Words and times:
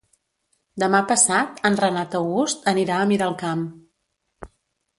Demà 0.83 1.01
passat 1.11 1.61
en 1.69 1.77
Renat 1.83 2.17
August 2.21 2.67
anirà 2.73 2.97
a 3.03 3.07
Miralcamp. 3.15 3.69